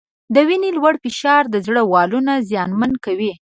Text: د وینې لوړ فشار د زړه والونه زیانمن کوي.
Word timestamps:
د 0.33 0.35
وینې 0.47 0.69
لوړ 0.77 0.93
فشار 1.03 1.43
د 1.49 1.55
زړه 1.65 1.81
والونه 1.91 2.33
زیانمن 2.49 2.91
کوي. 3.05 3.33